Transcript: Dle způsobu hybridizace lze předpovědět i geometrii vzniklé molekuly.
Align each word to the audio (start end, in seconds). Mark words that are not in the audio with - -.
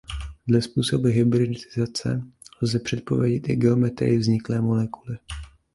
Dle 0.47 0.61
způsobu 0.61 1.07
hybridizace 1.07 2.21
lze 2.61 2.79
předpovědět 2.79 3.49
i 3.49 3.55
geometrii 3.55 4.17
vzniklé 4.17 4.61
molekuly. 4.61 5.17